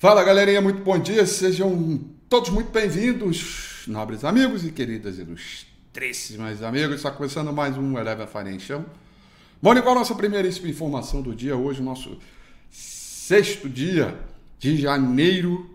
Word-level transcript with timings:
Fala 0.00 0.22
galerinha, 0.22 0.60
muito 0.60 0.80
bom 0.80 0.96
dia, 0.96 1.26
sejam 1.26 1.98
todos 2.28 2.50
muito 2.50 2.70
bem-vindos, 2.70 3.82
nobres 3.88 4.22
amigos 4.22 4.64
e 4.64 4.70
queridas 4.70 5.18
ilustríssimas 5.18 6.62
amigos. 6.62 6.94
Está 6.94 7.10
começando 7.10 7.52
mais 7.52 7.76
um 7.76 7.98
Eleva 7.98 8.24
Financial. 8.24 8.84
Bom, 9.60 9.74
qual 9.82 9.96
a 9.96 9.98
nossa 9.98 10.14
primeiríssima 10.14 10.68
informação 10.68 11.20
do 11.20 11.34
dia? 11.34 11.56
Hoje, 11.56 11.82
nosso 11.82 12.16
sexto 12.70 13.68
dia 13.68 14.16
de 14.56 14.76
janeiro. 14.76 15.68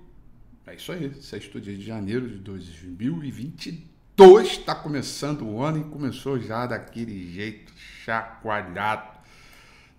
É 0.65 0.75
isso 0.75 0.93
aí, 0.93 1.13
sexto 1.21 1.59
dia 1.59 1.75
de 1.75 1.85
janeiro 1.85 2.29
de 2.29 2.37
2022. 2.37 4.47
Está 4.47 4.73
começando 4.73 5.45
o 5.45 5.61
ano 5.61 5.81
e 5.81 5.83
começou 5.91 6.39
já 6.39 6.65
daquele 6.65 7.29
jeito 7.29 7.73
chacoalhado 8.05 9.21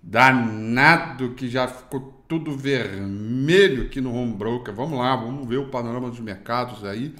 danado 0.04 1.30
que 1.30 1.48
já 1.48 1.66
ficou 1.66 2.22
tudo 2.28 2.56
vermelho 2.56 3.84
aqui 3.84 4.00
no 4.00 4.14
home 4.14 4.34
broker. 4.34 4.74
Vamos 4.74 4.98
lá, 4.98 5.16
vamos 5.16 5.48
ver 5.48 5.58
o 5.58 5.68
panorama 5.68 6.10
dos 6.10 6.20
mercados 6.20 6.84
aí. 6.84 7.14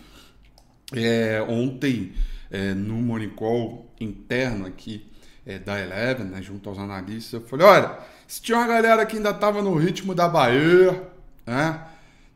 É, 0.94 1.44
ontem, 1.48 2.12
é, 2.50 2.74
no 2.74 2.94
Morning 2.94 3.30
Call 3.30 3.90
interno 3.98 4.66
aqui 4.66 5.06
é, 5.46 5.58
da 5.58 5.80
Eleven, 5.80 6.26
né, 6.26 6.42
junto 6.42 6.68
aos 6.68 6.78
analistas, 6.78 7.32
eu 7.32 7.48
falei, 7.48 7.66
olha, 7.66 7.98
se 8.26 8.40
tinha 8.40 8.58
uma 8.58 8.66
galera 8.66 9.04
que 9.06 9.16
ainda 9.16 9.30
estava 9.30 9.62
no 9.62 9.74
ritmo 9.74 10.14
da 10.14 10.28
Bahia, 10.28 11.02
né, 11.46 11.80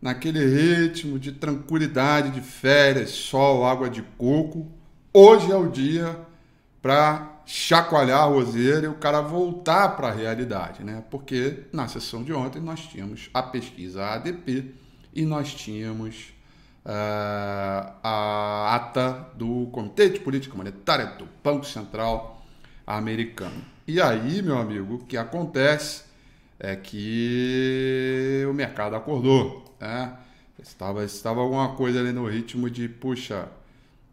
naquele 0.00 0.44
ritmo 0.44 1.18
de 1.18 1.32
tranquilidade, 1.32 2.30
de 2.30 2.40
férias, 2.40 3.10
sol, 3.10 3.66
água 3.66 3.88
de 3.88 4.02
coco, 4.16 4.66
hoje 5.12 5.50
é 5.50 5.56
o 5.56 5.68
dia 5.68 6.18
para 6.80 7.37
chacoalhar 7.50 8.20
a 8.20 8.24
roseira 8.24 8.84
e 8.84 8.88
o 8.88 8.96
cara 8.96 9.22
voltar 9.22 9.96
para 9.96 10.08
a 10.08 10.12
realidade, 10.12 10.84
né? 10.84 11.02
Porque 11.10 11.64
na 11.72 11.88
sessão 11.88 12.22
de 12.22 12.30
ontem 12.30 12.60
nós 12.60 12.80
tínhamos 12.80 13.30
a 13.32 13.42
pesquisa 13.42 14.04
ADP 14.04 14.74
e 15.14 15.24
nós 15.24 15.54
tínhamos 15.54 16.34
uh, 16.84 17.90
a 18.02 18.74
ata 18.74 19.30
do 19.34 19.66
Comitê 19.72 20.10
de 20.10 20.20
Política 20.20 20.54
Monetária 20.54 21.06
do 21.06 21.26
Banco 21.42 21.64
Central 21.64 22.44
americano. 22.86 23.64
E 23.86 23.98
aí, 23.98 24.42
meu 24.42 24.58
amigo, 24.58 24.96
o 24.96 25.06
que 25.06 25.16
acontece 25.16 26.02
é 26.60 26.76
que 26.76 28.44
o 28.46 28.52
mercado 28.52 28.94
acordou, 28.94 29.74
né? 29.80 30.18
Estava, 30.62 31.02
estava 31.02 31.40
alguma 31.40 31.74
coisa 31.76 31.98
ali 31.98 32.12
no 32.12 32.28
ritmo 32.28 32.68
de, 32.68 32.90
puxa, 32.90 33.48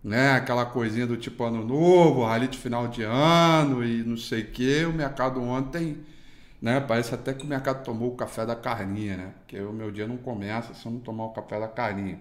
né? 0.05 0.33
Aquela 0.33 0.67
coisinha 0.67 1.07
do 1.07 1.17
tipo 1.17 1.43
ano 1.43 1.65
novo, 1.65 2.23
rally 2.25 2.47
de 2.47 2.59
final 2.59 2.87
de 2.87 3.01
ano 3.01 3.83
e 3.83 4.03
não 4.03 4.15
sei 4.15 4.43
o 4.43 4.51
que. 4.51 4.85
O 4.85 4.93
mercado 4.93 5.41
ontem, 5.41 6.05
né? 6.61 6.79
Parece 6.79 7.15
até 7.15 7.33
que 7.33 7.43
o 7.43 7.47
mercado 7.47 7.83
tomou 7.83 8.13
o 8.13 8.15
café 8.15 8.45
da 8.45 8.55
carninha, 8.55 9.17
né? 9.17 9.33
Porque 9.39 9.59
o 9.59 9.73
meu 9.73 9.91
dia 9.91 10.07
não 10.07 10.17
começa 10.17 10.75
se 10.75 10.85
eu 10.85 10.91
não 10.91 10.99
tomar 10.99 11.25
o 11.25 11.33
café 11.33 11.59
da 11.59 11.67
carninha. 11.67 12.19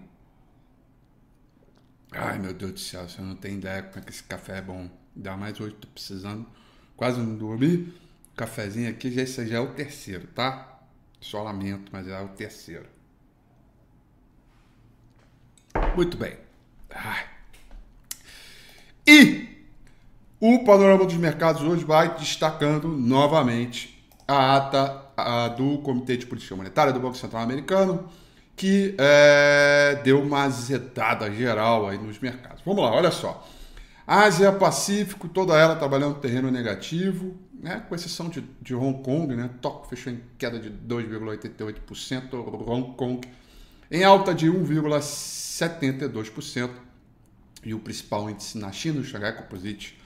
Ai, 2.11 2.39
meu 2.39 2.53
Deus 2.53 2.71
do 2.71 2.79
céu, 2.79 3.07
você 3.07 3.21
não 3.21 3.35
tem 3.35 3.57
ideia 3.57 3.83
como 3.83 3.99
é 3.99 4.01
que 4.01 4.09
esse 4.09 4.23
café 4.23 4.57
é 4.57 4.61
bom. 4.61 4.89
Ainda 5.15 5.37
mais 5.37 5.59
hoje, 5.59 5.75
tô 5.75 5.87
precisando 5.89 6.45
quase 6.97 7.19
não 7.19 7.35
dormir. 7.37 7.93
O 8.33 8.35
cafezinho 8.35 8.89
aqui, 8.89 9.11
já, 9.11 9.21
esse 9.21 9.45
já 9.45 9.57
é 9.57 9.59
o 9.59 9.73
terceiro, 9.73 10.25
tá? 10.27 10.79
Só 11.21 11.43
lamento, 11.43 11.91
mas 11.91 12.07
é 12.07 12.19
o 12.19 12.29
terceiro. 12.29 12.87
Muito 15.95 16.17
bem. 16.17 16.37
Ai. 16.89 17.34
E 19.07 19.47
o 20.39 20.63
panorama 20.63 21.05
dos 21.05 21.15
mercados 21.15 21.61
hoje 21.61 21.85
vai 21.85 22.17
destacando 22.17 22.87
novamente 22.87 24.03
a 24.27 24.57
ata 24.57 25.05
a, 25.15 25.47
do 25.49 25.77
Comitê 25.79 26.17
de 26.17 26.25
Política 26.25 26.55
Monetária 26.55 26.91
do 26.91 26.99
Banco 26.99 27.15
Central 27.15 27.43
Americano, 27.43 28.09
que 28.55 28.95
é, 28.97 30.01
deu 30.03 30.19
uma 30.21 30.43
azedada 30.43 31.31
geral 31.31 31.87
aí 31.87 31.99
nos 31.99 32.17
mercados. 32.19 32.63
Vamos 32.65 32.83
lá, 32.83 32.91
olha 32.91 33.11
só. 33.11 33.47
Ásia 34.07 34.51
Pacífico, 34.51 35.27
toda 35.27 35.55
ela 35.55 35.75
trabalhando 35.75 36.19
terreno 36.19 36.49
negativo, 36.49 37.35
né, 37.59 37.83
com 37.87 37.93
exceção 37.95 38.29
de, 38.29 38.41
de 38.61 38.73
Hong 38.73 39.03
Kong, 39.03 39.35
né, 39.35 39.51
Tóquio 39.61 39.89
fechou 39.89 40.11
em 40.11 40.21
queda 40.37 40.59
de 40.59 40.69
2,88%, 40.69 42.33
Hong 42.67 42.95
Kong 42.95 43.21
em 43.89 44.03
alta 44.03 44.33
de 44.33 44.47
1,72% 44.47 46.69
e 47.65 47.73
o 47.73 47.79
principal 47.79 48.29
índice 48.29 48.57
na 48.57 48.71
China, 48.71 49.01
o 49.01 49.03
Shanghai 49.03 49.35
Composite, 49.35 49.97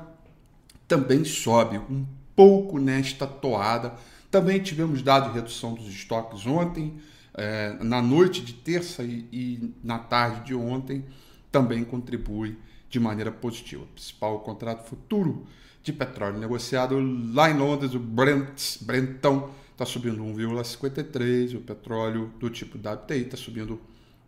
também 0.86 1.24
sobe 1.24 1.76
um 1.76 2.06
pouco 2.36 2.78
nesta 2.78 3.26
toada. 3.26 3.94
Também 4.30 4.60
tivemos 4.60 5.02
dado 5.02 5.32
redução 5.32 5.74
dos 5.74 5.88
estoques 5.88 6.46
ontem, 6.46 7.00
é, 7.34 7.76
na 7.82 8.00
noite 8.00 8.42
de 8.42 8.52
terça 8.52 9.02
e, 9.02 9.26
e, 9.32 9.74
na 9.82 9.98
tarde 9.98 10.46
de 10.46 10.54
ontem, 10.54 11.04
também 11.50 11.82
contribui 11.82 12.56
de 12.88 13.00
maneira 13.00 13.32
positiva. 13.32 13.82
O 13.82 13.86
principal 13.86 14.38
contrato 14.38 14.88
futuro 14.88 15.44
de 15.82 15.92
petróleo 15.92 16.38
negociado 16.38 16.96
lá 17.34 17.50
em 17.50 17.58
Londres, 17.58 17.92
o 17.92 17.98
Brent, 17.98 18.82
Brentão, 18.82 19.50
está 19.72 19.84
subindo 19.84 20.22
1,53, 20.22 21.56
o 21.56 21.60
petróleo 21.60 22.32
do 22.38 22.48
tipo 22.48 22.78
WTI 22.78 23.22
está 23.22 23.36
subindo 23.36 23.80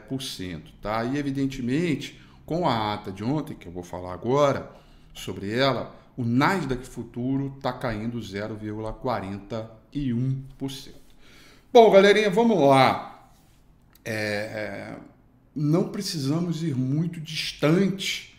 tá? 0.80 1.04
E 1.04 1.16
evidentemente, 1.16 2.20
com 2.44 2.68
a 2.68 2.94
ata 2.94 3.10
de 3.10 3.24
ontem, 3.24 3.54
que 3.54 3.66
eu 3.66 3.72
vou 3.72 3.82
falar 3.82 4.12
agora 4.12 4.70
sobre 5.14 5.50
ela, 5.52 5.96
o 6.16 6.24
Nasdaq 6.24 6.86
futuro 6.86 7.54
está 7.56 7.72
caindo 7.72 8.18
0,41%. 8.18 10.92
Bom, 11.72 11.90
galerinha, 11.90 12.30
vamos 12.30 12.60
lá. 12.60 13.32
É, 14.04 14.14
é, 14.14 14.96
não 15.56 15.88
precisamos 15.88 16.62
ir 16.62 16.76
muito 16.76 17.18
distante 17.20 18.33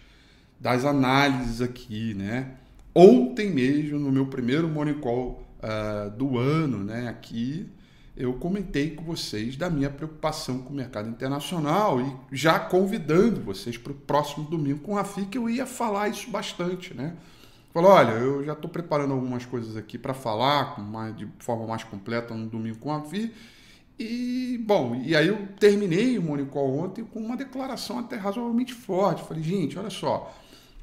das 0.65 0.83
análises 0.83 1.61
aqui, 1.61 2.15
né? 2.15 2.53
Ontem 2.95 3.51
mesmo, 3.51 3.99
no 3.99 4.11
meu 4.11 4.25
primeiro 4.25 4.67
Morning 4.67 4.95
Call 4.95 5.43
uh, 5.59 6.09
do 6.09 6.39
ano, 6.39 6.83
né, 6.83 7.07
aqui, 7.07 7.69
eu 8.17 8.33
comentei 8.33 8.89
com 8.95 9.03
vocês 9.03 9.55
da 9.55 9.69
minha 9.69 9.91
preocupação 9.91 10.63
com 10.63 10.73
o 10.73 10.75
mercado 10.75 11.07
internacional 11.07 12.01
e 12.01 12.11
já 12.31 12.57
convidando 12.57 13.41
vocês 13.41 13.77
para 13.77 13.91
o 13.91 13.95
próximo 13.95 14.49
domingo 14.49 14.79
com 14.79 14.97
a 14.97 15.03
FI, 15.03 15.27
que 15.27 15.37
eu 15.37 15.47
ia 15.47 15.67
falar 15.67 16.09
isso 16.09 16.31
bastante, 16.31 16.95
né? 16.95 17.15
falou: 17.71 17.91
olha, 17.91 18.13
eu 18.13 18.43
já 18.43 18.53
estou 18.53 18.67
preparando 18.67 19.13
algumas 19.13 19.45
coisas 19.45 19.77
aqui 19.77 19.99
para 19.99 20.15
falar 20.15 20.77
de 21.15 21.27
forma 21.37 21.67
mais 21.67 21.83
completa 21.83 22.33
no 22.33 22.47
domingo 22.47 22.79
com 22.79 22.91
a 22.91 22.97
Vi. 22.97 23.31
E, 23.99 24.59
bom, 24.65 24.95
e 24.95 25.15
aí 25.15 25.27
eu 25.27 25.47
terminei 25.59 26.17
o 26.17 26.23
Monicol 26.23 26.79
ontem 26.79 27.03
com 27.03 27.19
uma 27.19 27.37
declaração 27.37 27.99
até 27.99 28.15
razoavelmente 28.15 28.73
forte. 28.73 29.23
Falei, 29.23 29.43
gente, 29.43 29.77
olha 29.79 29.91
só, 29.91 30.33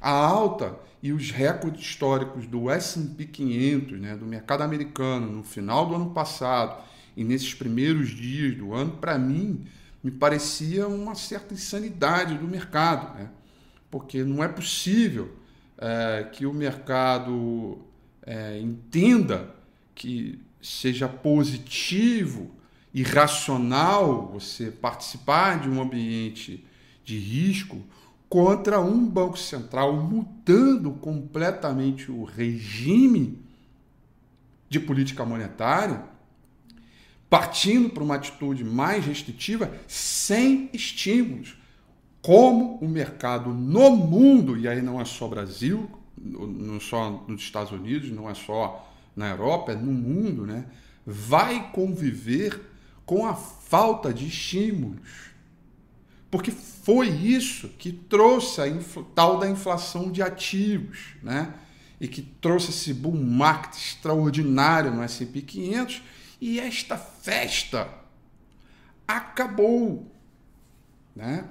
a 0.03 0.11
alta 0.11 0.77
e 1.01 1.13
os 1.13 1.31
recordes 1.31 1.81
históricos 1.81 2.45
do 2.45 2.69
S&P 2.69 3.25
500, 3.25 4.01
né, 4.01 4.17
do 4.17 4.25
mercado 4.25 4.61
americano, 4.61 5.31
no 5.31 5.43
final 5.43 5.87
do 5.87 5.95
ano 5.95 6.11
passado 6.11 6.83
e 7.15 7.23
nesses 7.23 7.53
primeiros 7.53 8.09
dias 8.09 8.57
do 8.57 8.73
ano, 8.73 8.91
para 8.97 9.17
mim, 9.17 9.65
me 10.03 10.11
parecia 10.11 10.87
uma 10.89 11.15
certa 11.15 11.53
insanidade 11.53 12.37
do 12.37 12.45
mercado, 12.45 13.17
né? 13.17 13.29
porque 13.89 14.23
não 14.23 14.43
é 14.43 14.47
possível 14.49 15.31
é, 15.77 16.27
que 16.33 16.45
o 16.45 16.53
mercado 16.53 17.79
é, 18.25 18.59
entenda 18.59 19.55
que 19.95 20.41
seja 20.61 21.07
positivo 21.07 22.51
e 22.93 23.03
racional 23.03 24.27
você 24.33 24.69
participar 24.69 25.61
de 25.61 25.69
um 25.69 25.81
ambiente 25.81 26.65
de 27.05 27.17
risco 27.17 27.81
contra 28.29 28.79
um 28.79 29.05
Banco 29.05 29.37
Central 29.37 29.95
mudando 29.95 30.91
completamente 30.91 32.11
o 32.11 32.23
regime 32.23 33.39
de 34.69 34.79
política 34.79 35.23
monetária, 35.23 36.03
partindo 37.29 37.89
para 37.89 38.03
uma 38.03 38.15
atitude 38.15 38.63
mais 38.63 39.05
restritiva, 39.05 39.71
sem 39.87 40.69
estímulos, 40.73 41.55
como 42.21 42.77
o 42.77 42.87
mercado 42.87 43.51
no 43.51 43.95
mundo, 43.95 44.57
e 44.57 44.67
aí 44.67 44.81
não 44.81 44.99
é 44.99 45.05
só 45.05 45.27
Brasil, 45.27 45.89
não 46.17 46.79
só 46.79 47.23
nos 47.27 47.41
Estados 47.41 47.71
Unidos, 47.71 48.09
não 48.09 48.29
é 48.29 48.33
só 48.33 48.89
na 49.15 49.29
Europa, 49.29 49.73
é 49.73 49.75
no 49.75 49.91
mundo, 49.91 50.45
né? 50.45 50.65
vai 51.05 51.71
conviver 51.71 52.61
com 53.05 53.25
a 53.25 53.35
falta 53.35 54.13
de 54.13 54.27
estímulos 54.27 55.32
porque 56.33 56.49
foi 56.49 57.09
isso 57.09 57.69
que 57.77 57.91
trouxe 57.91 58.59
a 58.59 58.65
tal 59.13 59.37
da 59.37 59.47
inflação 59.47 60.11
de 60.11 60.19
ativos, 60.19 61.13
né? 61.21 61.53
E 62.01 62.07
que 62.07 62.23
trouxe 62.23 62.71
esse 62.71 62.91
boom 62.91 63.23
market 63.23 63.75
extraordinário 63.75 64.89
no 64.89 65.03
S&P 65.03 65.43
500 65.43 66.01
e 66.41 66.59
esta 66.59 66.97
festa 66.97 67.87
acabou, 69.07 70.11
né? 71.15 71.45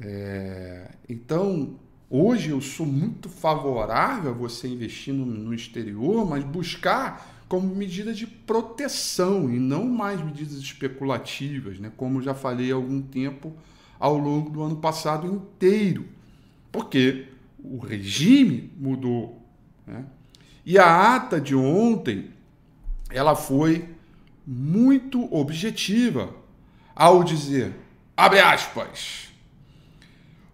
É, 0.00 0.92
então, 1.06 1.78
hoje 2.08 2.48
eu 2.48 2.60
sou 2.62 2.86
muito 2.86 3.28
favorável 3.28 4.30
a 4.30 4.34
você 4.34 4.66
investir 4.66 5.12
no, 5.12 5.26
no 5.26 5.52
exterior, 5.52 6.26
mas 6.26 6.42
buscar 6.42 7.44
como 7.46 7.76
medida 7.76 8.14
de 8.14 8.26
proteção 8.26 9.52
e 9.52 9.58
não 9.58 9.84
mais 9.84 10.24
medidas 10.24 10.54
especulativas, 10.54 11.78
né? 11.78 11.92
Como 11.98 12.22
já 12.22 12.32
falei 12.32 12.72
há 12.72 12.74
algum 12.74 13.02
tempo 13.02 13.54
ao 14.00 14.16
longo 14.16 14.48
do 14.48 14.62
ano 14.62 14.76
passado 14.76 15.26
inteiro, 15.26 16.06
porque 16.72 17.28
o 17.62 17.78
regime 17.78 18.72
mudou. 18.78 19.38
Né? 19.86 20.06
E 20.64 20.78
a 20.78 21.14
ata 21.14 21.38
de 21.38 21.54
ontem, 21.54 22.30
ela 23.10 23.36
foi 23.36 23.90
muito 24.46 25.32
objetiva 25.34 26.34
ao 26.96 27.22
dizer, 27.22 27.74
abre 28.16 28.40
aspas, 28.40 29.28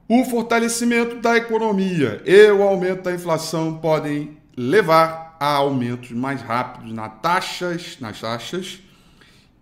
o 0.08 0.24
fortalecimento 0.24 1.20
da 1.20 1.36
economia 1.36 2.22
e 2.24 2.50
o 2.50 2.62
aumento 2.62 3.02
da 3.02 3.14
inflação 3.14 3.78
podem 3.78 4.36
levar 4.56 5.36
a 5.38 5.54
aumentos 5.54 6.10
mais 6.12 6.40
rápidos 6.40 6.92
nas 6.92 7.20
taxas, 7.20 7.98
nas 8.00 8.20
taxas 8.20 8.80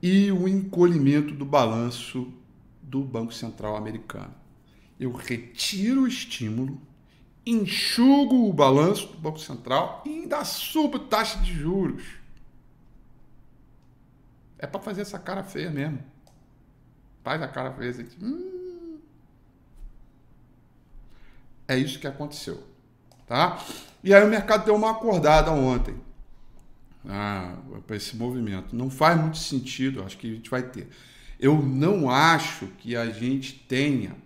e 0.02 0.30
o 0.30 0.46
encolhimento 0.46 1.34
do 1.34 1.44
balanço 1.44 2.32
do 2.94 3.02
Banco 3.02 3.34
Central 3.34 3.76
americano. 3.76 4.32
Eu 5.00 5.10
retiro 5.10 6.02
o 6.02 6.06
estímulo, 6.06 6.80
enxugo 7.44 8.48
o 8.48 8.52
balanço 8.52 9.08
do 9.08 9.18
Banco 9.18 9.40
Central 9.40 10.04
e 10.06 10.10
ainda 10.10 10.44
subo 10.44 11.00
taxa 11.00 11.40
de 11.40 11.52
juros. 11.52 12.04
É 14.56 14.66
para 14.68 14.80
fazer 14.80 15.02
essa 15.02 15.18
cara 15.18 15.42
feia 15.42 15.70
mesmo. 15.70 15.98
Faz 17.24 17.42
a 17.42 17.48
cara 17.48 17.72
feia 17.72 17.90
assim. 17.90 18.06
Hum. 18.22 18.98
É 21.66 21.76
isso 21.76 21.98
que 21.98 22.06
aconteceu. 22.06 22.62
Tá? 23.26 23.58
E 24.04 24.14
aí 24.14 24.24
o 24.24 24.28
mercado 24.28 24.66
deu 24.66 24.76
uma 24.76 24.92
acordada 24.92 25.50
ontem. 25.50 25.96
Ah, 27.08 27.56
para 27.88 27.96
esse 27.96 28.16
movimento. 28.16 28.76
Não 28.76 28.88
faz 28.88 29.20
muito 29.20 29.38
sentido, 29.38 30.04
acho 30.04 30.16
que 30.16 30.30
a 30.30 30.34
gente 30.36 30.48
vai 30.48 30.62
ter. 30.62 30.88
Eu 31.38 31.60
não 31.60 32.08
acho 32.10 32.66
que 32.78 32.96
a 32.96 33.06
gente 33.06 33.52
tenha 33.68 34.16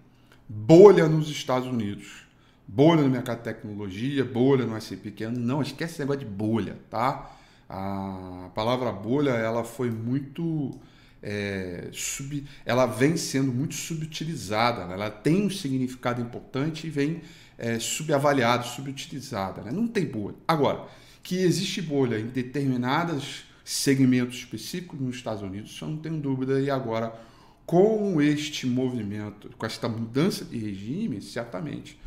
bolha 0.48 1.08
nos 1.08 1.28
Estados 1.28 1.68
Unidos. 1.68 2.26
Bolha 2.66 3.02
no 3.02 3.08
mercado 3.08 3.38
de 3.38 3.44
tecnologia, 3.44 4.24
bolha 4.24 4.66
no 4.66 4.76
S&P 4.76 4.96
pequeno. 5.02 5.38
Não, 5.38 5.62
esquece 5.62 5.94
esse 5.94 6.00
negócio 6.00 6.20
de 6.20 6.26
bolha, 6.26 6.78
tá? 6.90 7.34
A 7.68 8.50
palavra 8.54 8.92
bolha, 8.92 9.30
ela 9.30 9.64
foi 9.64 9.90
muito... 9.90 10.78
É, 11.20 11.88
sub, 11.92 12.46
ela 12.64 12.86
vem 12.86 13.16
sendo 13.16 13.52
muito 13.52 13.74
subutilizada. 13.74 14.86
Né? 14.86 14.94
Ela 14.94 15.10
tem 15.10 15.46
um 15.46 15.50
significado 15.50 16.22
importante 16.22 16.86
e 16.86 16.90
vem 16.90 17.22
é, 17.56 17.78
subavaliada, 17.78 18.62
subutilizada. 18.62 19.62
Né? 19.62 19.72
Não 19.72 19.88
tem 19.88 20.06
bolha. 20.06 20.36
Agora, 20.46 20.86
que 21.22 21.36
existe 21.36 21.82
bolha 21.82 22.20
em 22.20 22.26
determinadas 22.26 23.47
segmentos 23.68 24.38
específicos 24.38 24.98
nos 24.98 25.16
Estados 25.16 25.42
Unidos, 25.42 25.70
isso 25.70 25.84
eu 25.84 25.90
não 25.90 25.98
tenho 25.98 26.18
dúvida. 26.18 26.58
E 26.58 26.70
agora, 26.70 27.12
com 27.66 28.18
este 28.18 28.66
movimento, 28.66 29.50
com 29.58 29.66
esta 29.66 29.86
mudança 29.86 30.42
de 30.42 30.56
regime, 30.56 31.20
certamente 31.20 32.00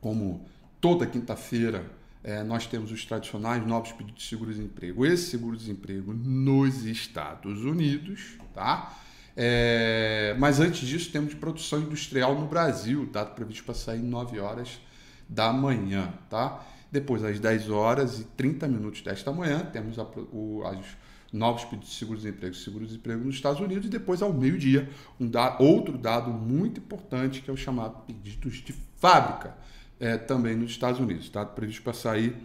como 0.00 0.46
toda 0.80 1.06
quinta-feira, 1.06 1.97
é, 2.22 2.42
nós 2.42 2.66
temos 2.66 2.90
os 2.90 3.04
tradicionais 3.04 3.64
novos 3.66 3.92
pedidos 3.92 4.22
de 4.22 4.28
seguro-desemprego. 4.28 5.06
Esse 5.06 5.30
seguro-desemprego 5.30 6.12
nos 6.12 6.84
Estados 6.84 7.64
Unidos, 7.64 8.36
tá? 8.54 8.96
É, 9.36 10.34
mas 10.38 10.58
antes 10.58 10.86
disso, 10.86 11.12
temos 11.12 11.32
produção 11.32 11.80
industrial 11.80 12.34
no 12.34 12.46
Brasil, 12.48 13.06
dado 13.06 13.34
previsto 13.34 13.64
para 13.64 13.74
sair 13.74 14.02
9 14.02 14.40
horas 14.40 14.80
da 15.28 15.52
manhã, 15.52 16.12
tá? 16.28 16.64
Depois, 16.90 17.22
às 17.22 17.38
10 17.38 17.70
horas 17.70 18.18
e 18.18 18.24
30 18.24 18.66
minutos 18.66 19.02
desta 19.02 19.30
manhã, 19.30 19.60
temos 19.60 19.98
a, 19.98 20.02
o, 20.02 20.62
as 20.64 20.84
novos 21.32 21.64
pedidos 21.66 21.90
de 21.90 21.94
seguro-desemprego 21.94 22.54
seguro-desemprego 22.54 23.24
nos 23.24 23.36
Estados 23.36 23.60
Unidos. 23.60 23.86
E 23.86 23.90
depois, 23.90 24.22
ao 24.22 24.32
meio-dia, 24.32 24.90
um 25.20 25.28
da, 25.28 25.56
outro 25.60 25.96
dado 25.96 26.30
muito 26.30 26.80
importante, 26.80 27.40
que 27.40 27.48
é 27.48 27.52
o 27.52 27.56
chamado 27.56 28.02
pedidos 28.06 28.56
de 28.56 28.72
fábrica 28.96 29.54
é, 30.00 30.16
também 30.16 30.56
nos 30.56 30.70
Estados 30.70 31.00
Unidos. 31.00 31.24
Está 31.24 31.44
previsto 31.44 31.82
para 31.82 31.92
sair 31.92 32.36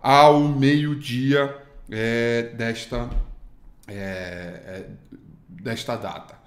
ao 0.00 0.40
meio-dia 0.40 1.56
é, 1.90 2.54
desta, 2.54 3.08
é, 3.88 3.94
é, 3.94 4.90
desta 5.48 5.96
data. 5.96 6.38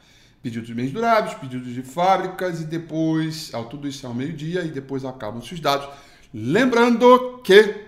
Pedidos 0.41 0.67
de 0.67 0.73
bens 0.73 0.91
duráveis, 0.91 1.33
pedidos 1.35 1.73
de 1.73 1.81
fábricas 1.81 2.61
e 2.61 2.65
depois, 2.65 3.53
ao 3.53 3.65
tudo 3.65 3.87
isso 3.87 4.05
ao 4.05 4.13
meio-dia 4.13 4.61
e 4.61 4.69
depois 4.69 5.03
acabam-se 5.03 5.53
os 5.53 5.59
dados. 5.59 5.89
Lembrando 6.33 7.39
que, 7.43 7.85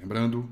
lembrando, 0.00 0.48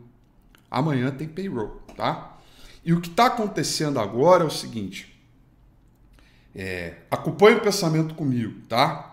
amanhã 0.70 1.10
tem 1.10 1.28
payroll, 1.28 1.80
tá? 1.96 2.38
E 2.84 2.92
o 2.92 3.00
que 3.00 3.08
está 3.08 3.26
acontecendo 3.26 4.00
agora 4.00 4.42
é 4.42 4.46
o 4.46 4.50
seguinte, 4.50 5.10
é, 6.54 6.96
acompanhe 7.10 7.56
o 7.56 7.60
pensamento 7.60 8.14
comigo, 8.14 8.60
tá? 8.68 9.09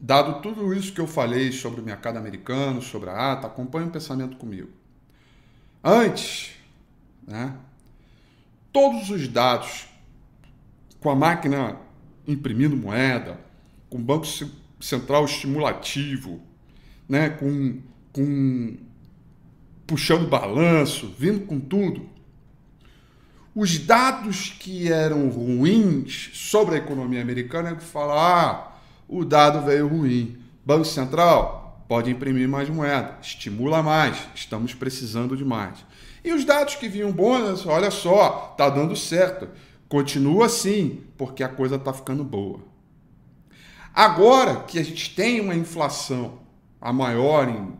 Dado 0.00 0.42
tudo 0.42 0.74
isso 0.74 0.92
que 0.92 1.00
eu 1.00 1.06
falei 1.06 1.50
sobre 1.52 1.80
o 1.80 1.84
mercado 1.84 2.18
americano, 2.18 2.82
sobre 2.82 3.10
a 3.10 3.32
ata, 3.32 3.46
acompanhe 3.46 3.88
o 3.88 3.90
pensamento 3.90 4.36
comigo. 4.36 4.70
Antes, 5.82 6.52
né? 7.26 7.54
Todos 8.72 9.08
os 9.10 9.26
dados 9.26 9.86
com 11.00 11.10
a 11.10 11.14
máquina 11.14 11.78
imprimindo 12.26 12.76
moeda, 12.76 13.40
com 13.88 13.98
o 13.98 14.02
Banco 14.02 14.26
Central 14.80 15.24
estimulativo, 15.24 16.40
né? 17.08 17.30
com, 17.30 17.80
com 18.12 18.76
puxando 19.86 20.28
balanço, 20.28 21.14
vindo 21.18 21.46
com 21.46 21.60
tudo. 21.60 22.08
Os 23.54 23.78
dados 23.78 24.50
que 24.58 24.92
eram 24.92 25.28
ruins 25.28 26.30
sobre 26.34 26.74
a 26.74 26.78
economia 26.78 27.22
americana 27.22 27.70
é 27.70 27.74
que 27.74 27.82
fala, 27.82 28.14
ah, 28.14 28.75
o 29.08 29.24
dado 29.24 29.64
veio 29.64 29.88
ruim. 29.88 30.38
Banco 30.64 30.84
Central 30.84 31.84
pode 31.88 32.10
imprimir 32.10 32.48
mais 32.48 32.68
moeda, 32.68 33.18
estimula 33.22 33.82
mais, 33.82 34.18
estamos 34.34 34.74
precisando 34.74 35.36
de 35.36 35.44
mais. 35.44 35.84
E 36.24 36.32
os 36.32 36.44
dados 36.44 36.74
que 36.74 36.88
vinham 36.88 37.12
bons, 37.12 37.66
olha 37.66 37.90
só, 37.90 38.54
tá 38.58 38.68
dando 38.68 38.96
certo. 38.96 39.48
Continua 39.88 40.46
assim, 40.46 41.04
porque 41.16 41.44
a 41.44 41.48
coisa 41.48 41.76
está 41.76 41.92
ficando 41.92 42.24
boa. 42.24 42.60
Agora 43.94 44.64
que 44.64 44.78
a 44.78 44.84
gente 44.84 45.14
tem 45.14 45.40
uma 45.40 45.54
inflação 45.54 46.40
a 46.80 46.92
maior 46.92 47.48
em 47.48 47.72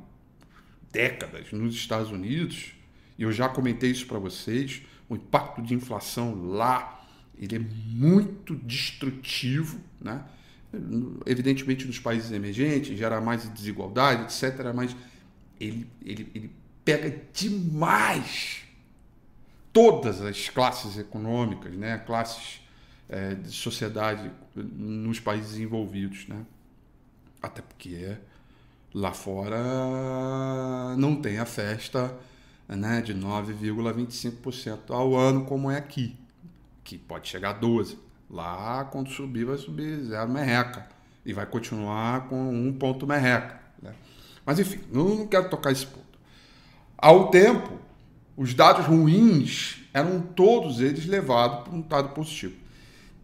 décadas 0.93 1.53
nos 1.53 1.75
Estados 1.75 2.11
Unidos, 2.11 2.73
e 3.19 3.25
eu 3.25 3.33
já 3.33 3.49
comentei 3.49 3.91
isso 3.91 4.07
para 4.07 4.19
vocês, 4.19 4.83
o 5.09 5.17
impacto 5.17 5.61
de 5.61 5.75
inflação 5.75 6.53
lá 6.53 7.05
ele 7.39 7.57
é 7.57 7.59
muito 7.59 8.55
destrutivo, 8.55 9.79
né? 10.01 10.25
Evidentemente 11.25 11.87
nos 11.87 11.99
países 11.99 12.33
emergentes, 12.33 12.97
gera 12.97 13.21
mais 13.21 13.49
desigualdade, 13.49 14.23
etc., 14.25 14.73
mas 14.75 14.95
ele, 15.61 15.89
ele, 16.05 16.31
ele 16.35 16.51
pega 16.85 17.23
demais 17.33 18.63
todas 19.73 20.21
as 20.23 20.49
classes 20.49 20.99
econômicas, 20.99 21.75
né? 21.75 21.99
classes 21.99 22.61
é, 23.09 23.35
de 23.35 23.51
sociedade 23.51 24.31
nos 24.55 25.21
países 25.21 25.59
envolvidos. 25.59 26.27
Né? 26.29 26.45
Até 27.43 27.63
porque 27.63 28.17
lá 28.95 29.13
fora 29.13 29.59
não 30.97 31.17
tem 31.17 31.39
a 31.39 31.45
festa 31.45 32.17
né, 32.69 33.03
de 33.03 33.15
9,25% 33.15 34.91
ao 34.91 35.15
ano 35.15 35.45
como 35.45 35.71
é 35.71 35.77
aqui, 35.77 36.17
que 36.83 36.97
pode 36.97 37.29
chegar 37.29 37.51
a 37.51 37.61
12%. 37.61 38.06
Lá, 38.29 38.85
quando 38.85 39.11
subir, 39.11 39.45
vai 39.45 39.57
subir 39.57 40.01
zero 40.05 40.31
merreca. 40.31 40.87
E 41.25 41.33
vai 41.33 41.47
continuar 41.47 42.29
com 42.29 42.51
um 42.51 42.73
ponto 42.73 43.07
merreca. 43.07 43.61
Né? 43.83 43.93
Mas, 44.45 44.59
enfim, 44.59 44.81
não, 44.93 45.27
quero 45.27 45.49
tocar 45.49 45.73
esse 45.73 45.87
ponto. 45.87 46.07
Ao 46.97 47.29
tempo, 47.31 47.79
os 48.37 48.55
dados 48.55 48.87
ruins 48.87 49.79
eram 49.93 50.21
todos 50.21 50.81
eles 50.81 51.07
levados 51.07 51.65
para 51.65 51.75
um 51.75 51.81
dado 51.81 52.09
positivo. 52.11 52.55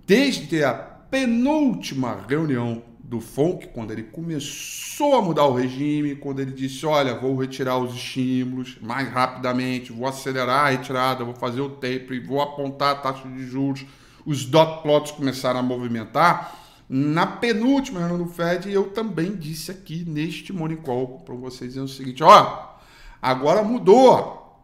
Desde 0.07 0.65
a 0.65 0.73
penúltima 0.75 2.25
reunião 2.29 2.83
do 3.13 3.21
FONC, 3.21 3.69
quando 3.69 3.91
ele 3.91 4.05
começou 4.05 5.15
a 5.15 5.23
mudar 5.23 5.45
o 5.45 5.55
regime, 5.55 6.17
quando 6.17 6.41
ele 6.41 6.51
disse: 6.51 6.87
Olha, 6.87 7.15
vou 7.15 7.37
retirar 7.37 7.77
os 7.77 7.95
estímulos 7.95 8.79
mais 8.81 9.09
rapidamente, 9.09 9.93
vou 9.93 10.07
acelerar 10.07 10.67
a 10.67 10.71
retirada, 10.71 11.25
vou 11.25 11.35
fazer 11.35 11.61
o 11.61 11.69
tape, 11.69 12.21
vou 12.21 12.41
apontar 12.41 12.93
a 12.93 12.99
taxa 12.99 13.29
de 13.29 13.47
juros 13.47 13.85
os 14.25 14.45
dot 14.45 14.83
plots 14.83 15.13
começaram 15.13 15.61
a 15.61 15.63
movimentar, 15.63 16.59
na 16.89 17.27
penúltima 17.27 18.01
reunião 18.01 18.19
do 18.19 18.31
Fed, 18.31 18.71
eu 18.71 18.91
também 18.91 19.35
disse 19.35 19.71
aqui 19.71 20.05
neste 20.05 20.53
Morning 20.53 20.77
Call 20.77 21.21
para 21.21 21.35
vocês 21.35 21.77
o 21.79 21.89
seguinte: 21.89 22.23
ó, 22.23 22.77
agora 23.21 23.63
mudou 23.63 24.63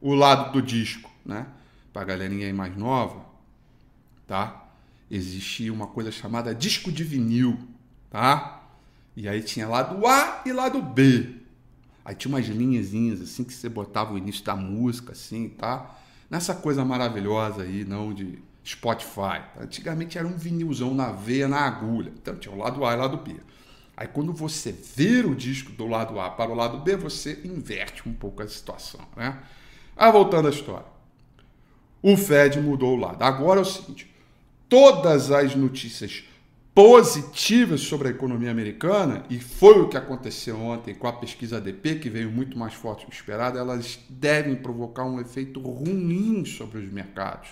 o 0.00 0.14
lado 0.14 0.52
do 0.52 0.62
disco, 0.62 1.10
né? 1.24 1.48
Para 1.92 2.04
galerinha 2.04 2.46
aí 2.46 2.52
mais 2.52 2.76
nova, 2.76 3.24
tá? 4.28 4.68
Existia 5.10 5.72
uma 5.72 5.88
coisa 5.88 6.12
chamada 6.12 6.54
disco 6.54 6.92
de 6.92 7.02
vinil, 7.02 7.58
tá? 8.10 8.62
E 9.16 9.28
aí 9.28 9.42
tinha 9.42 9.66
lado 9.66 10.06
A 10.06 10.42
e 10.46 10.52
lado 10.52 10.80
B. 10.80 11.36
Aí 12.04 12.14
tinha 12.14 12.32
umas 12.32 12.46
linhazinhas 12.46 13.20
assim 13.20 13.42
que 13.42 13.52
você 13.52 13.68
botava 13.68 14.12
o 14.12 14.18
início 14.18 14.44
da 14.44 14.54
música, 14.54 15.12
assim, 15.12 15.48
tá? 15.48 15.96
Nessa 16.30 16.54
coisa 16.54 16.84
maravilhosa 16.84 17.62
aí, 17.62 17.84
não 17.84 18.12
de 18.12 18.38
Spotify. 18.64 19.42
Antigamente 19.60 20.16
era 20.16 20.26
um 20.26 20.36
vinilzão 20.36 20.94
na 20.94 21.12
veia, 21.12 21.46
na 21.46 21.60
agulha. 21.60 22.10
Então 22.16 22.34
tinha 22.34 22.54
o 22.54 22.58
lado 22.58 22.84
A 22.84 22.92
e 22.92 22.96
o 22.96 22.98
lado 22.98 23.16
B. 23.18 23.36
Aí 23.96 24.08
quando 24.08 24.32
você 24.32 24.72
vira 24.72 25.28
o 25.28 25.34
disco 25.34 25.70
do 25.72 25.86
lado 25.86 26.18
A 26.18 26.30
para 26.30 26.50
o 26.50 26.54
lado 26.54 26.78
B, 26.78 26.96
você 26.96 27.40
inverte 27.44 28.08
um 28.08 28.12
pouco 28.12 28.42
a 28.42 28.48
situação, 28.48 29.00
né? 29.16 29.38
Ah, 29.94 30.10
voltando 30.10 30.48
à 30.48 30.50
história. 30.50 30.86
O 32.02 32.16
Fed 32.16 32.58
mudou 32.60 32.96
o 32.96 33.00
lado. 33.00 33.22
Agora 33.22 33.60
é 33.60 33.62
o 33.62 33.66
seguinte: 33.66 34.12
todas 34.68 35.30
as 35.30 35.54
notícias 35.54 36.24
positivas 36.74 37.82
sobre 37.82 38.08
a 38.08 38.10
economia 38.10 38.50
americana, 38.50 39.24
e 39.30 39.38
foi 39.38 39.80
o 39.80 39.88
que 39.88 39.96
aconteceu 39.96 40.58
ontem 40.58 40.92
com 40.92 41.06
a 41.06 41.12
pesquisa 41.12 41.58
ADP, 41.58 42.00
que 42.00 42.10
veio 42.10 42.32
muito 42.32 42.58
mais 42.58 42.74
forte 42.74 43.04
do 43.04 43.10
que 43.10 43.14
esperado, 43.14 43.56
elas 43.56 44.00
devem 44.08 44.56
provocar 44.56 45.04
um 45.04 45.20
efeito 45.20 45.60
ruim 45.60 46.44
sobre 46.44 46.78
os 46.78 46.92
mercados 46.92 47.50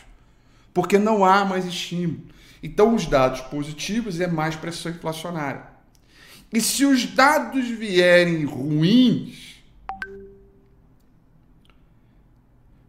porque 0.72 0.98
não 0.98 1.24
há 1.24 1.44
mais 1.44 1.64
estímulo. 1.64 2.22
Então, 2.62 2.94
os 2.94 3.06
dados 3.06 3.40
positivos 3.42 4.20
é 4.20 4.26
mais 4.26 4.54
pressão 4.54 4.92
inflacionária. 4.92 5.64
E 6.52 6.60
se 6.60 6.84
os 6.84 7.06
dados 7.06 7.66
vierem 7.66 8.44
ruins, 8.44 9.62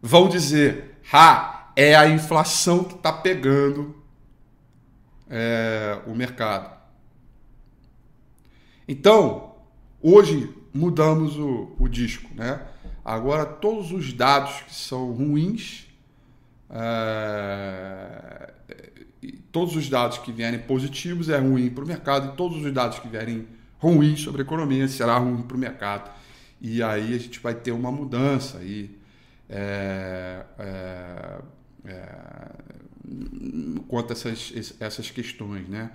vão 0.00 0.28
dizer, 0.28 0.98
ah, 1.12 1.70
é 1.74 1.96
a 1.96 2.08
inflação 2.08 2.84
que 2.84 2.94
está 2.94 3.12
pegando 3.12 3.96
é, 5.28 5.98
o 6.06 6.14
mercado. 6.14 6.72
Então, 8.86 9.56
hoje 10.02 10.54
mudamos 10.72 11.38
o, 11.38 11.74
o 11.78 11.88
disco, 11.88 12.28
né? 12.34 12.66
Agora 13.04 13.44
todos 13.44 13.92
os 13.92 14.12
dados 14.12 14.60
que 14.62 14.74
são 14.74 15.12
ruins 15.12 15.86
é, 16.74 18.52
todos 19.52 19.76
os 19.76 19.88
dados 19.88 20.18
que 20.18 20.32
vierem 20.32 20.58
positivos 20.58 21.28
é 21.28 21.38
ruim 21.38 21.70
para 21.70 21.84
o 21.84 21.86
mercado 21.86 22.32
e 22.32 22.36
todos 22.36 22.64
os 22.64 22.72
dados 22.72 22.98
que 22.98 23.06
vierem 23.06 23.46
ruins 23.78 24.20
sobre 24.20 24.42
a 24.42 24.44
economia 24.44 24.88
será 24.88 25.16
ruim 25.16 25.42
para 25.42 25.56
o 25.56 25.60
mercado. 25.60 26.10
E 26.60 26.82
aí 26.82 27.14
a 27.14 27.18
gente 27.18 27.38
vai 27.38 27.54
ter 27.54 27.70
uma 27.70 27.92
mudança 27.92 28.58
aí 28.58 28.98
é, 29.48 30.44
é, 30.58 31.38
é, 31.84 32.02
quanto 33.86 34.10
a 34.10 34.12
essas, 34.12 34.74
essas 34.80 35.10
questões, 35.10 35.68
né? 35.68 35.92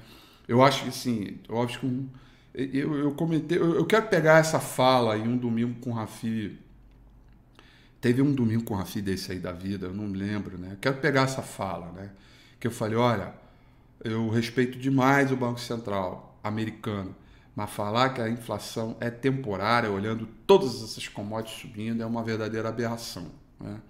Eu 0.48 0.64
acho 0.64 0.84
que 0.84 0.90
assim, 0.90 1.40
óbvio 1.50 1.80
que 2.54 2.78
eu, 2.78 2.96
eu 2.96 3.12
comentei, 3.12 3.58
eu, 3.58 3.76
eu 3.76 3.86
quero 3.86 4.08
pegar 4.08 4.40
essa 4.40 4.60
fala 4.60 5.18
em 5.18 5.28
um 5.28 5.38
domingo 5.38 5.80
com 5.82 5.92
o 5.92 5.94
Rafi 5.94 6.58
Teve 8.02 8.22
um 8.22 8.34
domingo 8.34 8.64
com 8.64 8.74
o 8.74 8.78
Rafi 8.78 9.02
desse 9.02 9.32
aí 9.32 9.40
da 9.40 9.52
vida, 9.52 9.88
eu 9.88 9.94
não 9.94 10.08
me 10.08 10.18
lembro, 10.18 10.58
né? 10.58 10.78
Quero 10.80 10.98
pegar 10.98 11.24
essa 11.24 11.42
fala, 11.42 11.92
né? 11.92 12.12
Que 12.60 12.68
eu 12.68 12.72
falei, 12.72 12.98
olha, 12.98 13.34
eu 14.04 14.30
respeito 14.30 14.78
demais 14.78 15.32
o 15.32 15.36
Banco 15.36 15.60
Central 15.60 16.40
americano, 16.42 17.14
mas 17.56 17.70
falar 17.70 18.10
que 18.10 18.22
a 18.22 18.30
inflação 18.30 18.96
é 19.02 19.10
temporária, 19.10 19.92
olhando 19.92 20.26
todas 20.48 20.82
essas 20.82 21.08
commodities 21.10 21.60
subindo, 21.60 22.02
é 22.02 22.06
uma 22.06 22.24
verdadeira 22.24 22.70
aberração, 22.70 23.30
né? 23.60 23.82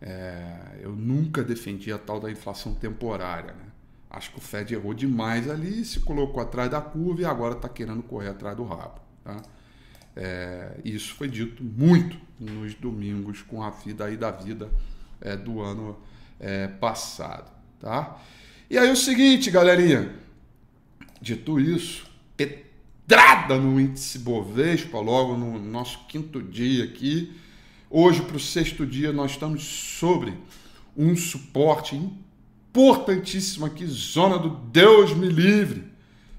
É, 0.00 0.78
eu 0.80 0.92
nunca 0.92 1.42
defendi 1.42 1.92
a 1.92 1.98
tal 1.98 2.20
da 2.20 2.30
inflação 2.30 2.74
temporária, 2.74 3.52
né? 3.52 3.64
Acho 4.08 4.30
que 4.30 4.38
o 4.38 4.40
Fed 4.40 4.74
errou 4.74 4.94
demais 4.94 5.48
ali, 5.50 5.84
se 5.84 6.00
colocou 6.00 6.42
atrás 6.42 6.70
da 6.70 6.80
curva 6.80 7.22
e 7.22 7.24
agora 7.24 7.54
está 7.54 7.68
querendo 7.68 8.02
correr 8.02 8.28
atrás 8.28 8.56
do 8.56 8.64
rabo, 8.64 9.00
tá? 9.24 9.42
É, 10.16 10.80
isso 10.84 11.14
foi 11.14 11.28
dito 11.28 11.62
muito 11.62 12.16
nos 12.40 12.74
domingos 12.74 13.42
com 13.42 13.62
a 13.62 13.70
vida 13.70 14.06
aí 14.06 14.16
da 14.16 14.30
vida 14.30 14.70
é, 15.20 15.36
do 15.36 15.60
ano 15.60 15.96
é, 16.40 16.66
passado, 16.66 17.50
tá? 17.78 18.18
E 18.68 18.78
aí 18.78 18.90
o 18.90 18.96
seguinte, 18.96 19.50
galerinha, 19.50 20.14
dito 21.20 21.60
isso, 21.60 22.06
pedrada 22.36 23.56
no 23.56 23.78
índice 23.80 24.18
Bovespa 24.20 24.98
logo 24.98 25.36
no 25.36 25.58
nosso 25.58 26.06
quinto 26.08 26.40
dia 26.40 26.84
aqui. 26.84 27.36
Hoje, 27.90 28.22
para 28.22 28.36
o 28.36 28.40
sexto 28.40 28.86
dia, 28.86 29.12
nós 29.12 29.32
estamos 29.32 29.64
sobre 29.64 30.32
um 30.96 31.16
suporte 31.16 31.96
importantíssimo 32.70 33.66
aqui, 33.66 33.84
zona 33.86 34.38
do 34.38 34.50
Deus 34.50 35.12
me 35.12 35.28
livre, 35.28 35.84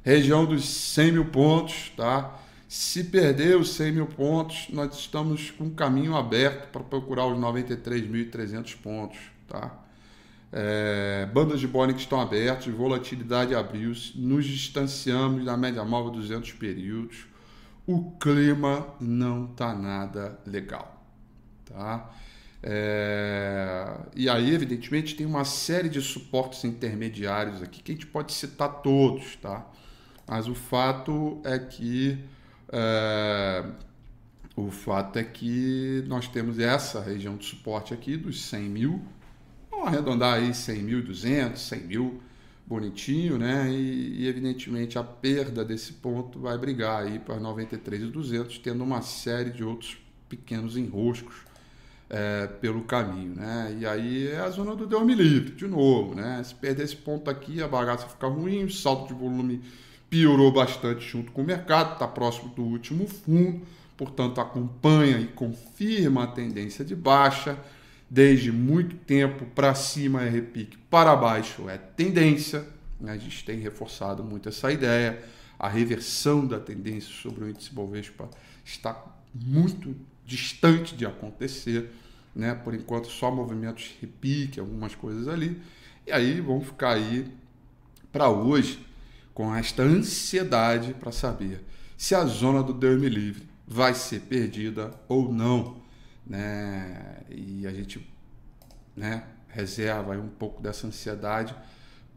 região 0.01 0.45
dos 0.45 0.63
100 0.63 1.11
mil 1.11 1.25
pontos, 1.25 1.91
tá? 1.97 2.39
Se 2.71 3.03
perder 3.03 3.57
os 3.57 3.73
100 3.73 3.91
mil 3.91 4.07
pontos, 4.07 4.67
nós 4.69 4.95
estamos 4.95 5.51
com 5.51 5.65
um 5.65 5.69
caminho 5.71 6.15
aberto 6.15 6.71
para 6.71 6.81
procurar 6.81 7.25
os 7.25 7.37
93.300 7.37 8.77
pontos. 8.77 9.19
Tá? 9.45 9.77
É, 10.53 11.29
bandas 11.33 11.59
de 11.59 11.67
Bollinger 11.67 11.99
estão 11.99 12.21
abertas, 12.21 12.73
volatilidade 12.73 13.53
abriu 13.53 13.91
nos 14.15 14.45
distanciamos 14.45 15.43
da 15.43 15.57
média 15.57 15.83
móvel 15.83 16.11
200 16.11 16.53
períodos. 16.53 17.25
O 17.85 18.11
clima 18.11 18.87
não 19.01 19.51
está 19.51 19.75
nada 19.75 20.39
legal. 20.47 21.05
Tá? 21.65 22.09
É, 22.63 23.97
e 24.15 24.29
aí, 24.29 24.49
evidentemente, 24.55 25.13
tem 25.13 25.25
uma 25.25 25.43
série 25.43 25.89
de 25.89 25.99
suportes 25.99 26.63
intermediários 26.63 27.61
aqui 27.61 27.83
que 27.83 27.91
a 27.91 27.95
gente 27.95 28.07
pode 28.07 28.31
citar 28.31 28.81
todos, 28.81 29.35
tá? 29.35 29.69
Mas 30.25 30.47
o 30.47 30.55
fato 30.55 31.41
é 31.43 31.59
que 31.59 32.17
é, 32.71 33.65
o 34.55 34.71
fato 34.71 35.19
é 35.19 35.23
que 35.23 36.03
nós 36.07 36.27
temos 36.27 36.59
essa 36.59 37.01
região 37.01 37.35
de 37.35 37.45
suporte 37.45 37.93
aqui 37.93 38.17
dos 38.17 38.41
100 38.43 38.61
mil, 38.63 39.01
vamos 39.69 39.87
arredondar 39.87 40.35
aí 40.35 40.53
100 40.53 40.83
mil, 40.83 41.03
200, 41.03 41.61
100 41.61 41.79
mil, 41.81 42.21
bonitinho, 42.65 43.37
né? 43.37 43.69
E, 43.69 44.21
e, 44.21 44.27
evidentemente 44.27 44.97
a 44.97 45.03
perda 45.03 45.65
desse 45.65 45.93
ponto 45.93 46.39
vai 46.39 46.57
brigar 46.57 47.03
aí 47.03 47.19
para 47.19 47.37
93,200, 47.37 48.57
tendo 48.59 48.83
uma 48.83 49.01
série 49.01 49.49
de 49.49 49.63
outros 49.63 49.97
pequenos 50.29 50.77
enroscos 50.77 51.35
é, 52.09 52.47
pelo 52.47 52.83
caminho, 52.83 53.35
né? 53.35 53.77
E 53.79 53.85
aí 53.85 54.27
é 54.27 54.39
a 54.39 54.49
zona 54.49 54.75
do 54.75 54.87
Deus 54.87 55.03
me 55.03 55.13
livre, 55.13 55.51
de 55.51 55.67
novo, 55.67 56.15
né? 56.15 56.41
Se 56.43 56.55
perder 56.55 56.83
esse 56.83 56.95
ponto 56.95 57.29
aqui, 57.29 57.61
a 57.61 57.67
bagaça 57.67 58.07
fica 58.07 58.27
ruim, 58.27 58.63
o 58.63 58.71
salto 58.71 59.13
de 59.13 59.19
volume 59.19 59.61
piorou 60.11 60.51
bastante 60.51 61.07
junto 61.07 61.31
com 61.31 61.41
o 61.41 61.45
mercado, 61.45 61.93
está 61.93 62.05
próximo 62.05 62.49
do 62.49 62.63
último 62.63 63.07
fundo, 63.07 63.65
portanto 63.95 64.41
acompanha 64.41 65.17
e 65.17 65.27
confirma 65.27 66.25
a 66.25 66.27
tendência 66.27 66.83
de 66.83 66.93
baixa. 66.93 67.57
Desde 68.09 68.51
muito 68.51 68.97
tempo 68.97 69.45
para 69.55 69.73
cima 69.73 70.21
é 70.21 70.29
repique, 70.29 70.77
para 70.89 71.15
baixo 71.15 71.69
é 71.69 71.77
tendência. 71.77 72.67
A 73.05 73.15
gente 73.15 73.45
tem 73.45 73.59
reforçado 73.59 74.21
muito 74.21 74.49
essa 74.49 74.69
ideia. 74.69 75.23
A 75.57 75.69
reversão 75.69 76.45
da 76.45 76.59
tendência 76.59 77.09
sobre 77.09 77.45
o 77.45 77.49
índice 77.49 77.73
Bovespa 77.73 78.29
está 78.65 79.01
muito 79.33 79.95
distante 80.25 80.93
de 80.93 81.05
acontecer. 81.05 81.89
Né? 82.35 82.53
Por 82.53 82.73
enquanto, 82.73 83.07
só 83.07 83.31
movimentos 83.31 83.95
repique, 84.01 84.59
algumas 84.59 84.93
coisas 84.93 85.29
ali. 85.29 85.61
E 86.05 86.11
aí 86.11 86.41
vamos 86.41 86.65
ficar 86.65 86.95
aí 86.95 87.31
para 88.11 88.29
hoje 88.29 88.90
com 89.33 89.55
esta 89.55 89.83
ansiedade 89.83 90.93
para 90.93 91.11
saber 91.11 91.63
se 91.97 92.15
a 92.15 92.25
zona 92.25 92.63
do 92.63 92.73
Deus 92.73 92.99
me 92.99 93.07
livre 93.07 93.47
vai 93.67 93.93
ser 93.93 94.21
perdida 94.21 94.91
ou 95.07 95.31
não. 95.31 95.77
Né? 96.25 97.23
E 97.29 97.65
a 97.65 97.71
gente 97.71 98.05
né, 98.95 99.23
reserva 99.47 100.17
um 100.17 100.27
pouco 100.27 100.61
dessa 100.61 100.87
ansiedade 100.87 101.55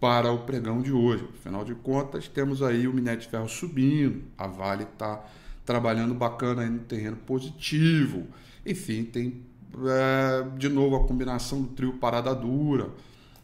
para 0.00 0.33
o 0.33 0.40
pregão 0.40 0.83
de 0.83 0.92
hoje. 0.92 1.29
Afinal 1.38 1.64
de 1.64 1.74
contas, 1.74 2.29
temos 2.29 2.62
aí 2.62 2.88
o 2.88 2.92
minério 2.92 3.20
de 3.20 3.29
ferro 3.29 3.48
subindo, 3.48 4.24
a 4.37 4.46
Vale 4.46 4.85
está 4.85 5.24
trabalhando 5.64 6.14
bacana 6.14 6.62
aí 6.62 6.70
no 6.70 6.81
terreno 6.81 7.16
positivo. 7.16 8.27
Enfim, 8.66 9.05
tem 9.05 9.42
é, 9.87 10.57
de 10.57 10.68
novo 10.68 10.96
a 10.96 11.07
combinação 11.07 11.62
do 11.62 11.68
trio 11.68 11.94
parada 11.94 12.35
dura. 12.35 12.90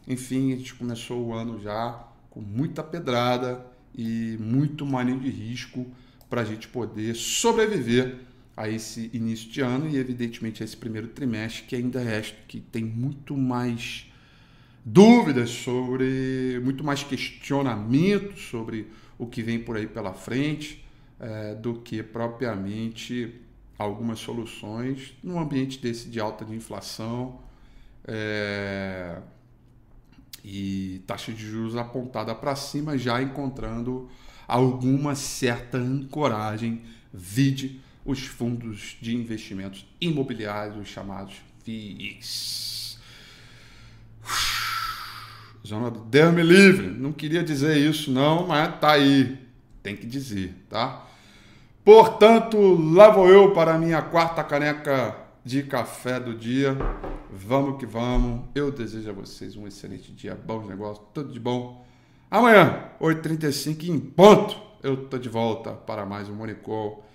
Enfim, 0.07 0.53
a 0.53 0.57
gente 0.57 0.73
começou 0.75 1.27
o 1.27 1.33
ano 1.33 1.59
já 1.61 2.10
com 2.31 2.41
muita 2.41 2.81
pedrada 2.81 3.63
e 3.93 4.37
muito 4.39 4.85
manejo 4.85 5.19
de 5.19 5.29
risco 5.29 5.85
para 6.29 6.41
a 6.41 6.45
gente 6.45 6.67
poder 6.67 7.13
sobreviver 7.13 8.19
a 8.55 8.69
esse 8.69 9.11
início 9.13 9.51
de 9.51 9.61
ano 9.61 9.87
e 9.87 9.97
evidentemente 9.97 10.63
a 10.63 10.65
esse 10.65 10.75
primeiro 10.75 11.09
trimestre 11.09 11.63
que 11.63 11.75
ainda 11.75 12.01
é 12.01 12.21
que 12.47 12.59
tem 12.59 12.83
muito 12.83 13.35
mais 13.37 14.09
dúvidas 14.83 15.49
sobre, 15.49 16.59
muito 16.63 16.83
mais 16.83 17.03
questionamentos 17.03 18.49
sobre 18.49 18.87
o 19.19 19.27
que 19.27 19.43
vem 19.43 19.59
por 19.59 19.75
aí 19.77 19.87
pela 19.87 20.13
frente 20.13 20.83
é, 21.19 21.53
do 21.53 21.75
que 21.75 22.01
propriamente 22.01 23.41
algumas 23.77 24.19
soluções 24.19 25.13
num 25.21 25.39
ambiente 25.39 25.79
desse 25.79 26.09
de 26.09 26.19
alta 26.19 26.45
de 26.45 26.55
inflação 26.55 27.41
é, 28.07 29.17
e 30.43 31.01
taxa 31.05 31.31
de 31.31 31.45
juros 31.45 31.75
apontada 31.75 32.33
para 32.33 32.55
cima, 32.55 32.97
já 32.97 33.21
encontrando 33.21 34.09
alguma 34.47 35.15
certa 35.15 35.77
ancoragem, 35.77 36.81
vide 37.13 37.79
os 38.03 38.25
fundos 38.25 38.97
de 39.01 39.15
investimentos 39.15 39.85
imobiliários 39.99 40.87
chamados 40.87 41.35
FIIs. 41.63 42.99
Zona 45.65 45.91
Deus 45.91 46.33
me 46.33 46.41
livre. 46.41 46.87
Não 46.87 47.13
queria 47.13 47.43
dizer 47.43 47.77
isso 47.77 48.11
não, 48.11 48.47
mas 48.47 48.79
tá 48.79 48.93
aí. 48.93 49.37
Tem 49.83 49.95
que 49.95 50.05
dizer, 50.05 50.55
tá? 50.69 51.07
Portanto, 51.83 52.57
lá 52.93 53.09
vou 53.09 53.27
eu 53.27 53.53
para 53.53 53.75
a 53.75 53.77
minha 53.77 54.01
quarta 54.01 54.43
caneca 54.43 55.15
de 55.43 55.63
café 55.63 56.19
do 56.19 56.33
dia. 56.35 56.77
Vamos 57.31 57.79
que 57.79 57.85
vamos. 57.85 58.49
Eu 58.53 58.71
desejo 58.71 59.09
a 59.09 59.13
vocês 59.13 59.55
um 59.55 59.65
excelente 59.65 60.11
dia, 60.11 60.35
bons 60.35 60.67
negócios, 60.67 61.07
tudo 61.13 61.31
de 61.31 61.39
bom. 61.39 61.85
Amanhã, 62.29 62.89
8h35 62.99 63.87
em 63.87 63.99
ponto, 63.99 64.61
eu 64.83 65.07
tô 65.07 65.17
de 65.17 65.29
volta 65.29 65.71
para 65.71 66.05
mais 66.05 66.27
um 66.27 66.35
Monicol, 66.35 67.05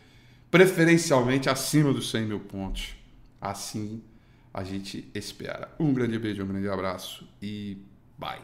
preferencialmente 0.51 1.51
acima 1.51 1.93
dos 1.93 2.11
100 2.11 2.27
mil 2.27 2.41
pontos. 2.41 2.97
Assim 3.39 4.03
a 4.55 4.65
gente 4.65 5.11
espera. 5.15 5.75
Um 5.79 5.93
grande 5.93 6.19
beijo, 6.19 6.43
um 6.43 6.47
grande 6.47 6.69
abraço 6.69 7.29
e 7.43 7.77
bye. 8.19 8.41